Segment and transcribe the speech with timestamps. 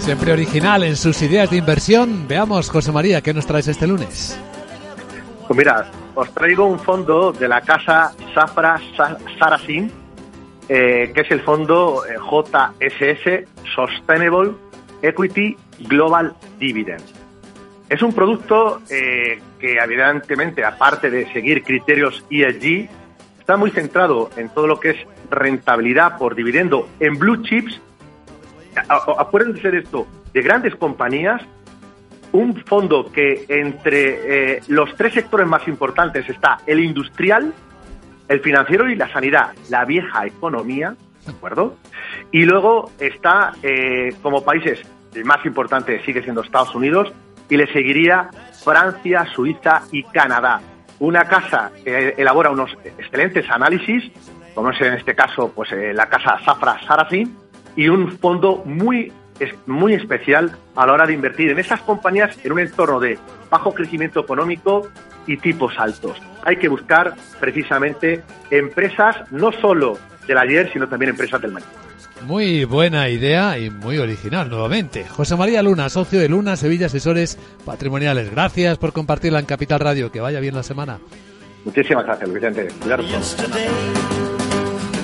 [0.00, 2.26] Siempre original en sus ideas de inversión.
[2.26, 4.40] Veamos, José María, ¿qué nos traes este lunes?
[5.46, 8.80] Pues mira, os traigo un fondo de la casa Safra
[9.38, 9.92] Sarasin,
[10.68, 14.52] eh, que es el fondo eh, JSS Sustainable
[15.02, 17.02] Equity Global Dividend.
[17.88, 22.88] Es un producto eh, que evidentemente, aparte de seguir criterios ESG,
[23.38, 24.96] está muy centrado en todo lo que es
[25.30, 27.80] rentabilidad por dividendo en blue chips.
[29.18, 31.42] Acuérdense de esto, de grandes compañías,
[32.32, 37.52] un fondo que entre eh, los tres sectores más importantes está el industrial,
[38.28, 40.94] el financiero y la sanidad, la vieja economía,
[41.26, 41.76] ¿de acuerdo?
[42.30, 44.80] Y luego está eh, como países,
[45.14, 47.12] el más importante sigue siendo Estados Unidos,
[47.48, 48.30] y le seguiría
[48.62, 50.60] Francia, Suiza y Canadá.
[51.00, 54.12] Una casa que elabora unos excelentes análisis,
[54.54, 57.36] como es en este caso pues eh, la casa Safra Sarafin,
[57.76, 59.12] y un fondo muy,
[59.66, 63.18] muy especial a la hora de invertir en esas compañías en un entorno de
[63.50, 64.88] bajo crecimiento económico
[65.26, 66.18] y tipos altos.
[66.44, 71.72] Hay que buscar precisamente empresas no solo del ayer, sino también empresas del mañana.
[72.26, 75.06] Muy buena idea y muy original nuevamente.
[75.06, 78.30] José María Luna, socio de Luna Sevilla Asesores Patrimoniales.
[78.30, 80.12] Gracias por compartirla en Capital Radio.
[80.12, 80.98] Que vaya bien la semana.
[81.64, 82.68] Muchísimas gracias, Vicente.